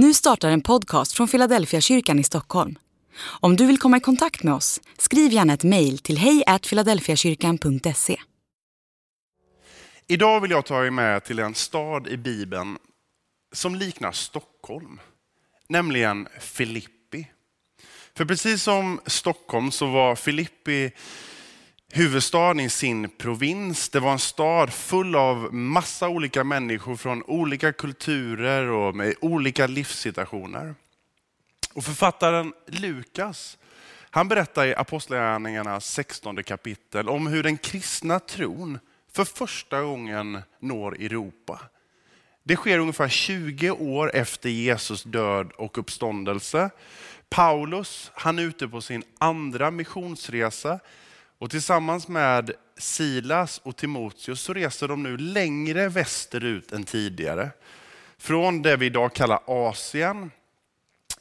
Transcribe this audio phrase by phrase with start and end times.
[0.00, 2.78] Nu startar en podcast från Philadelphia kyrkan i Stockholm.
[3.20, 8.20] Om du vill komma i kontakt med oss, skriv gärna ett mejl till hejfiladelfiakyrkan.se.
[10.06, 12.78] Idag vill jag ta er med till en stad i Bibeln
[13.52, 15.00] som liknar Stockholm,
[15.68, 17.26] nämligen Filippi.
[18.16, 20.90] För precis som Stockholm så var Filippi
[21.92, 23.88] huvudstaden i sin provins.
[23.88, 29.66] Det var en stad full av massa olika människor från olika kulturer och med olika
[29.66, 30.74] livssituationer.
[31.72, 33.58] Och författaren Lukas,
[34.10, 38.78] han berättar i Apostlagärningarna 16 kapitel om hur den kristna tron
[39.12, 41.60] för första gången når Europa.
[42.42, 46.70] Det sker ungefär 20 år efter Jesus död och uppståndelse.
[47.28, 50.80] Paulus, han är ute på sin andra missionsresa
[51.38, 57.50] och tillsammans med Silas och Timoteus så reser de nu längre västerut än tidigare.
[58.18, 60.30] Från det vi idag kallar Asien,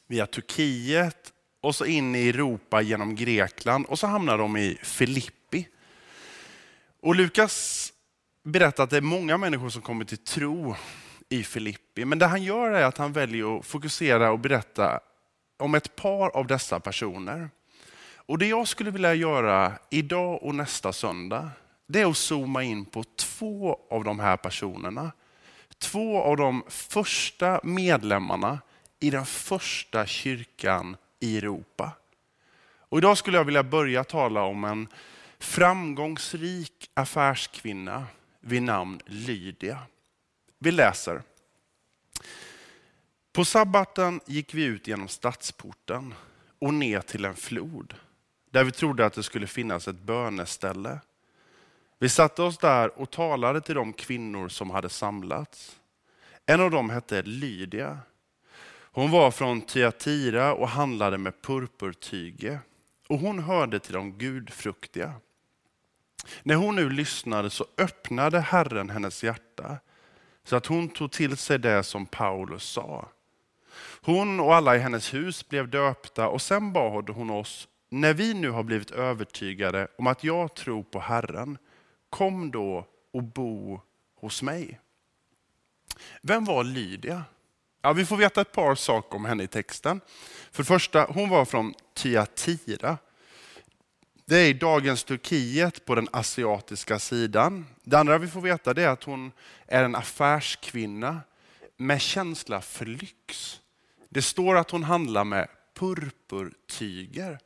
[0.08, 5.67] via Turkiet och så in i Europa genom Grekland och så hamnar de i Filippi.
[7.02, 7.94] Och Lukas
[8.44, 10.75] berättar att det är många människor som kommer till tro
[11.30, 12.06] i Filippi.
[12.06, 15.00] Men det han gör är att han väljer att fokusera och berätta
[15.58, 17.50] om ett par av dessa personer.
[18.28, 21.50] Och Det jag skulle vilja göra idag och nästa söndag,
[21.88, 25.11] det är att zooma in på två av de här personerna.
[25.78, 28.59] Två av de första medlemmarna
[29.00, 31.92] i den första kyrkan i Europa.
[32.89, 34.88] Och idag skulle jag vilja börja tala om en
[35.39, 38.06] framgångsrik affärskvinna
[38.39, 39.80] vid namn Lydia.
[40.59, 41.22] Vi läser.
[43.34, 46.14] På sabbaten gick vi ut genom stadsporten
[46.59, 47.94] och ner till en flod
[48.52, 51.00] där vi trodde att det skulle finnas ett böneställe.
[52.00, 55.80] Vi satte oss där och talade till de kvinnor som hade samlats.
[56.45, 58.00] En av dem hette Lydia.
[58.92, 62.59] Hon var från Thyatira och handlade med purpurtyge
[63.09, 65.14] och hon hörde till de gudfruktiga.
[66.44, 69.78] När hon nu lyssnade så öppnade Herren hennes hjärta
[70.44, 73.09] så att hon tog till sig det som Paulus sa.
[74.02, 78.34] Hon och alla i hennes hus blev döpta och sen bad hon oss när vi
[78.34, 81.58] nu har blivit övertygade om att jag tror på Herren,
[82.09, 83.81] kom då och bo
[84.16, 84.80] hos mig.
[86.22, 87.24] Vem var Lydia?
[87.81, 90.02] Ja, vi får veta ett par saker om henne i texten.
[90.52, 92.98] För det första, hon var från Tiatira.
[94.25, 97.66] Det är i dagens Turkiet på den asiatiska sidan.
[97.84, 99.31] Det andra vi får veta är att hon
[99.68, 101.22] är en affärskvinna
[101.78, 103.62] med känsla för lyx.
[104.09, 107.40] Det står att hon handlar med purpurtyger.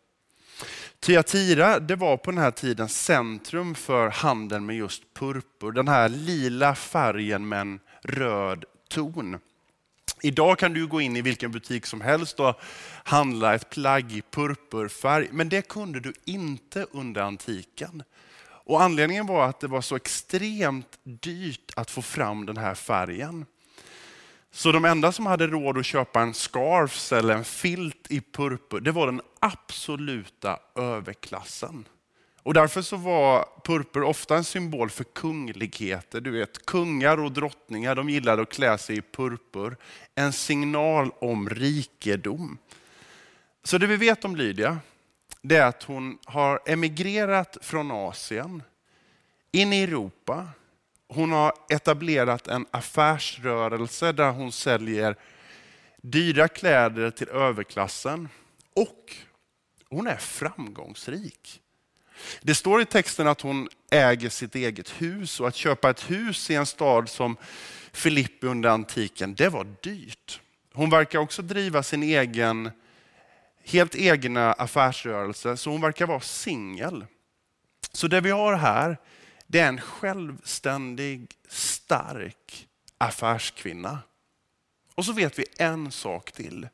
[1.06, 5.72] Thyatira det var på den här tiden centrum för handeln med just purpur.
[5.72, 9.38] Den här lila färgen med en röd ton.
[10.22, 12.59] Idag kan du gå in i vilken butik som helst och
[13.03, 18.03] handla ett plagg i purpurfärg, men det kunde du inte under antiken.
[18.44, 23.45] Och anledningen var att det var så extremt dyrt att få fram den här färgen.
[24.51, 28.79] Så de enda som hade råd att köpa en scarf eller en filt i purpur,
[28.79, 31.85] det var den absoluta överklassen.
[32.44, 36.22] Och därför så var purpur ofta en symbol för kungligheter.
[36.22, 39.78] Du vet, kungar och drottningar de gillade att klä sig i purpur.
[40.16, 42.57] En signal om rikedom.
[43.63, 44.79] Så det vi vet om Lydia,
[45.41, 48.63] det är att hon har emigrerat från Asien
[49.51, 50.47] in i Europa
[51.13, 55.16] hon har etablerat en affärsrörelse där hon säljer
[56.01, 58.29] dyra kläder till överklassen
[58.75, 59.16] och
[59.89, 61.61] hon är framgångsrik.
[62.41, 66.49] Det står i texten att hon äger sitt eget hus och att köpa ett hus
[66.49, 67.38] i en stad som
[67.91, 70.41] Filippi under antiken, det var dyrt.
[70.73, 72.72] Hon verkar också driva sin egen,
[73.63, 77.05] helt egna affärsrörelse, så hon verkar vara singel.
[77.91, 78.97] Så det vi har här
[79.51, 82.67] det är en självständig, stark
[82.97, 84.00] affärskvinna.
[84.95, 86.67] Och så vet vi en sak till.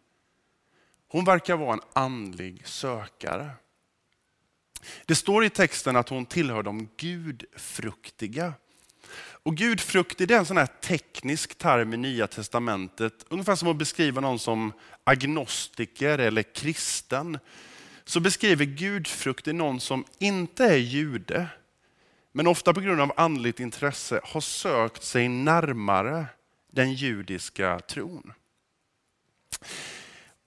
[1.07, 3.50] Hon verkar vara en andlig sökare.
[5.06, 8.54] Det står i texten att hon tillhör de gudfruktiga.
[9.18, 13.25] Och gudfruktig är en sån här teknisk term i Nya Testamentet.
[13.30, 14.74] Ungefär som att beskriva någon som
[15.04, 17.40] agnostiker eller kristen.
[18.06, 21.50] Så beskriver gudfruktig någon som inte är jude,
[22.38, 26.25] men ofta på grund av andligt intresse har sökt sig närmare
[26.72, 28.34] den judiska tron.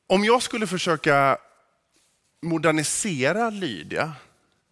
[0.06, 1.38] Om jag skulle försöka
[2.42, 4.12] modernisera Lydia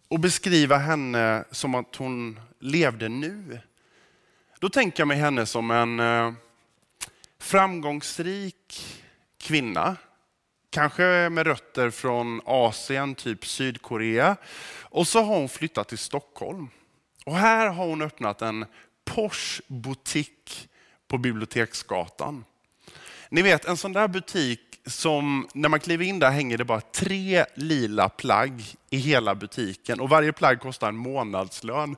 [0.07, 3.59] och beskriva henne som att hon levde nu,
[4.59, 6.33] då tänker jag mig henne som en eh,
[7.39, 8.97] framgångsrik
[9.37, 9.95] kvinna,
[10.69, 14.35] kanske med rötter från Asien, typ Sydkorea.
[14.81, 16.69] Och så har hon flyttat till Stockholm.
[17.25, 18.65] Och här har hon öppnat en
[19.05, 20.69] Porsche-butik
[21.07, 22.45] på Biblioteksgatan.
[23.29, 26.81] Ni vet en sån där butik som när man kliver in där hänger det bara
[26.81, 31.95] tre lila plagg i hela butiken och varje plagg kostar en månadslön.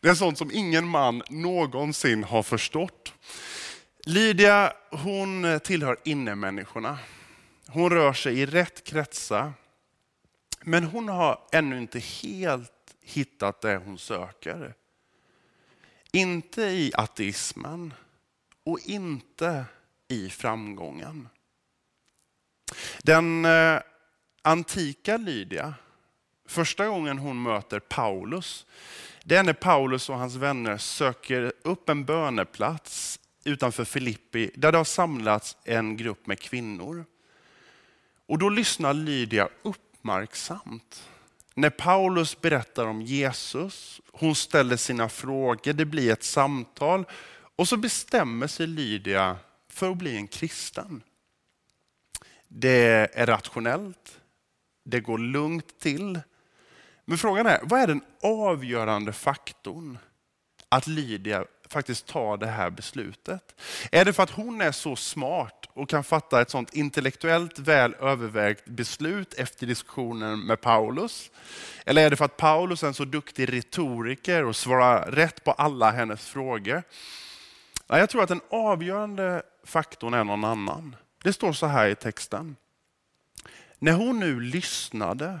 [0.00, 3.12] Det är sånt som ingen man någonsin har förstått.
[4.06, 6.98] Lydia hon tillhör innemänniskorna.
[7.68, 9.52] Hon rör sig i rätt kretsar.
[10.62, 12.73] Men hon har ännu inte helt
[13.04, 14.74] hittat det hon söker.
[16.12, 17.94] Inte i ateismen
[18.64, 19.64] och inte
[20.08, 21.28] i framgången.
[23.02, 23.80] Den eh,
[24.42, 25.74] antika Lydia,
[26.46, 28.66] första gången hon möter Paulus,
[29.24, 34.78] det är när Paulus och hans vänner söker upp en böneplats utanför Filippi där det
[34.78, 37.04] har samlats en grupp med kvinnor.
[38.26, 41.08] Och då lyssnar Lydia uppmärksamt.
[41.54, 47.04] När Paulus berättar om Jesus, hon ställer sina frågor, det blir ett samtal
[47.56, 49.36] och så bestämmer sig Lydia
[49.68, 51.02] för att bli en kristen.
[52.48, 54.20] Det är rationellt,
[54.84, 56.20] det går lugnt till.
[57.04, 59.98] Men frågan är, vad är den avgörande faktorn
[60.68, 63.54] att Lydia faktiskt ta det här beslutet?
[63.92, 67.94] Är det för att hon är så smart och kan fatta ett sånt intellektuellt väl
[67.94, 71.30] övervägt beslut efter diskussionen med Paulus?
[71.86, 75.52] Eller är det för att Paulus är en så duktig retoriker och svarar rätt på
[75.52, 76.82] alla hennes frågor?
[77.86, 80.96] Jag tror att den avgörande faktorn är någon annan.
[81.22, 82.56] Det står så här i texten.
[83.78, 85.40] När hon nu lyssnade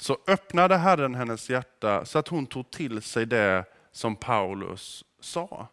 [0.00, 3.64] så öppnade Herren hennes hjärta så att hon tog till sig det
[3.94, 5.68] som Paulus sa.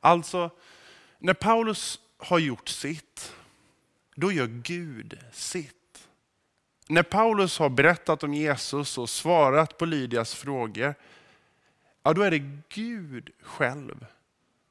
[0.00, 0.50] Alltså,
[1.18, 3.34] när Paulus har gjort sitt,
[4.14, 6.08] då gör Gud sitt.
[6.88, 10.94] När Paulus har berättat om Jesus och svarat på Lydias frågor,
[12.02, 14.06] ja då är det Gud själv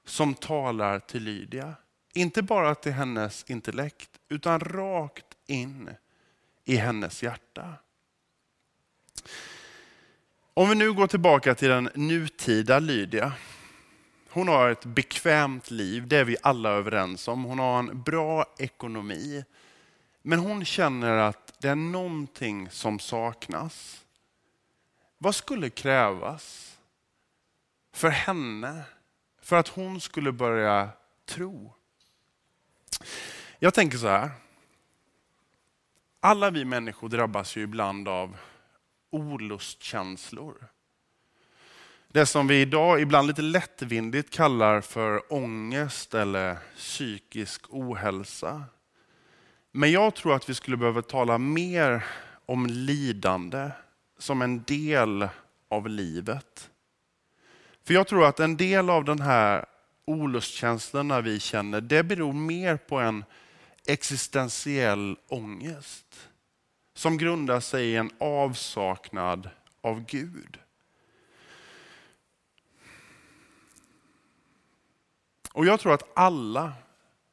[0.06, 1.76] som talar till Lydia.
[2.14, 5.90] Inte bara till hennes intellekt, utan rakt in
[6.66, 7.74] i hennes hjärta.
[10.58, 13.34] Om vi nu går tillbaka till den nutida Lydia.
[14.30, 17.44] Hon har ett bekvämt liv, det är vi alla överens om.
[17.44, 19.44] Hon har en bra ekonomi.
[20.22, 24.06] Men hon känner att det är någonting som saknas.
[25.18, 26.78] Vad skulle krävas
[27.94, 28.82] för henne
[29.42, 30.90] för att hon skulle börja
[31.26, 31.74] tro?
[33.60, 34.30] Jag tänker så här.
[36.20, 38.38] Alla vi människor drabbas ju ibland av
[39.16, 40.68] olustkänslor.
[42.08, 48.64] Det som vi idag ibland lite lättvindigt kallar för ångest eller psykisk ohälsa.
[49.72, 52.06] Men jag tror att vi skulle behöva tala mer
[52.46, 53.70] om lidande
[54.18, 55.28] som en del
[55.70, 56.70] av livet.
[57.84, 59.66] För jag tror att en del av den här
[60.06, 63.24] olustkänslorna vi känner, det beror mer på en
[63.86, 66.30] existentiell ångest
[66.96, 69.50] som grundar sig i en avsaknad
[69.82, 70.60] av Gud.
[75.54, 76.74] Och jag tror att alla,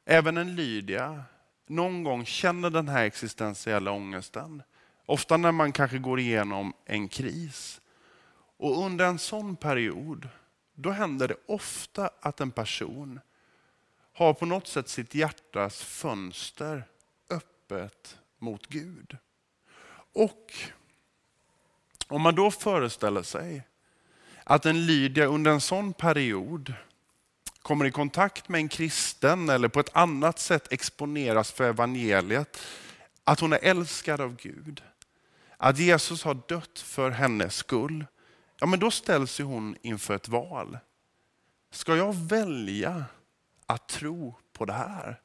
[0.05, 1.23] även en Lydia,
[1.67, 4.63] någon gång känner den här existentiella ångesten.
[5.05, 7.81] Ofta när man kanske går igenom en kris.
[8.57, 10.29] Och under en sån period,
[10.75, 13.19] då händer det ofta att en person
[14.13, 16.83] har på något sätt sitt hjärtas fönster
[17.29, 19.17] öppet mot Gud.
[20.13, 20.53] Och
[22.07, 23.67] om man då föreställer sig
[24.43, 26.73] att en Lydia under en sån period
[27.61, 32.57] kommer i kontakt med en kristen eller på ett annat sätt exponeras för evangeliet,
[33.23, 34.83] att hon är älskad av Gud,
[35.57, 38.05] att Jesus har dött för hennes skull,
[38.59, 40.77] ja men då ställs hon inför ett val.
[41.71, 43.05] Ska jag välja
[43.65, 45.22] att tro på det här?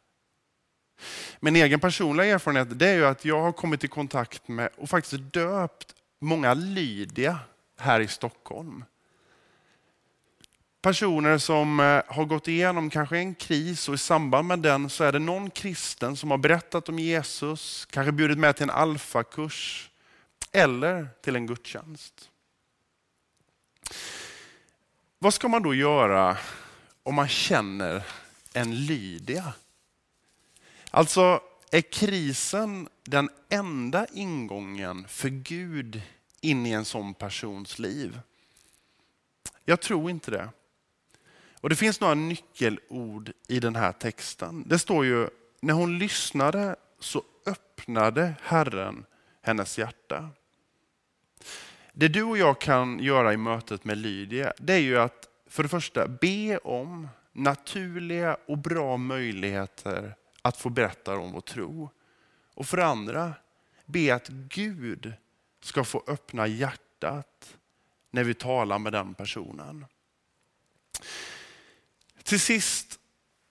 [1.41, 4.91] Min egen personliga erfarenhet det är ju att jag har kommit i kontakt med och
[4.91, 7.39] faktiskt döpt många Lydia
[7.79, 8.85] här i Stockholm.
[10.83, 15.05] Personer som eh, har gått igenom kanske en kris och i samband med den så
[15.05, 19.91] är det någon kristen som har berättat om Jesus, kanske bjudit med till en alfakurs
[20.53, 22.31] eller till en gudstjänst.
[25.19, 26.37] Vad ska man då göra
[27.03, 28.03] om man känner
[28.53, 29.53] en Lydia?
[30.99, 31.41] Alltså,
[31.71, 36.03] är krisen den enda ingången för Gud
[36.41, 38.21] in i en sån persons liv?
[39.65, 40.49] Jag tror inte det.
[41.61, 44.65] Och Det finns några nyckelord i den här texten.
[44.67, 45.29] Det står ju
[45.61, 49.05] när hon lyssnade så öppnade Herren
[49.43, 50.31] hennes hjärta.
[51.93, 55.63] Det du och jag kan göra i mötet med Lydia, det är ju att för
[55.63, 60.15] det första be om naturliga och bra möjligheter
[60.49, 61.91] att få berätta om vår tro.
[62.55, 63.35] Och för det andra,
[63.87, 65.13] be att Gud
[65.61, 67.57] ska få öppna hjärtat
[68.11, 69.87] när vi talar med den personen.
[72.23, 72.99] Till sist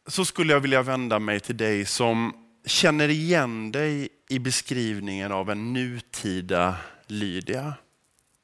[0.08, 5.50] så skulle jag vilja vända mig till dig som känner igen dig i beskrivningen av
[5.50, 6.78] en nutida
[7.08, 7.74] Lydia.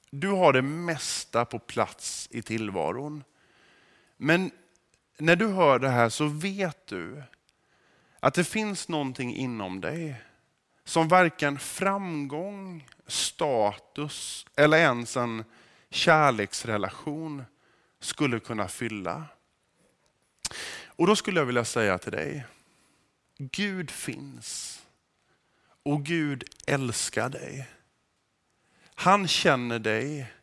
[0.09, 3.23] Du har det mesta på plats i tillvaron.
[4.17, 4.51] Men
[5.17, 7.23] när du hör det här så vet du
[8.23, 10.15] att det finns någonting inom dig
[10.83, 15.43] som varken framgång, status eller ens en
[15.89, 17.43] kärleksrelation
[17.99, 19.25] skulle kunna fylla.
[20.85, 22.45] Och då skulle jag vilja säga till dig,
[23.37, 24.81] Gud finns
[25.83, 27.69] och Gud älskar dig.
[28.95, 30.33] Han känner dig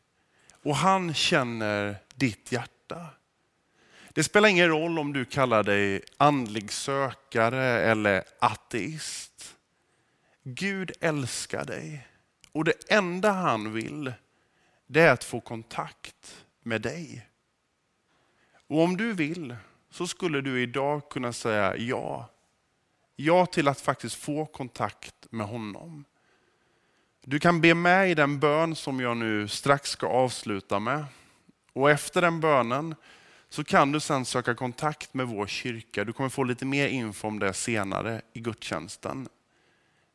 [0.63, 3.07] och han känner ditt hjärta.
[4.21, 9.57] Det spelar ingen roll om du kallar dig andlig sökare eller ateist.
[10.43, 12.07] Gud älskar dig
[12.53, 14.13] och det enda han vill
[14.87, 17.27] det är att få kontakt med dig.
[18.67, 19.57] Och om du vill
[19.91, 22.31] så skulle du idag kunna säga ja.
[23.17, 26.05] Ja till att faktiskt få kontakt med honom.
[27.25, 31.05] Du kan be med i den bön som jag nu strax ska avsluta med.
[31.73, 32.95] Och efter den bönen
[33.51, 36.05] så kan du sedan söka kontakt med vår kyrka.
[36.05, 39.29] Du kommer få lite mer info om det senare i gudstjänsten.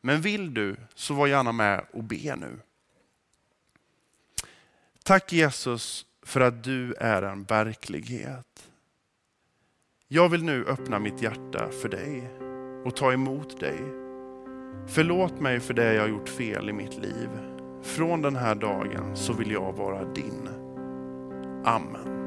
[0.00, 2.58] Men vill du så var gärna med och be nu.
[5.02, 8.68] Tack Jesus för att du är en verklighet.
[10.08, 12.30] Jag vill nu öppna mitt hjärta för dig
[12.84, 13.78] och ta emot dig.
[14.88, 17.28] Förlåt mig för det jag gjort fel i mitt liv.
[17.82, 20.48] Från den här dagen så vill jag vara din.
[21.64, 22.25] Amen.